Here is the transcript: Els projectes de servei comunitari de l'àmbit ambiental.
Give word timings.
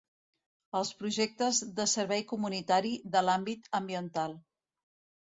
Els 0.77 0.91
projectes 1.01 1.59
de 1.79 1.85
servei 1.91 2.23
comunitari 2.31 2.95
de 3.17 3.23
l'àmbit 3.29 3.69
ambiental. 3.81 4.35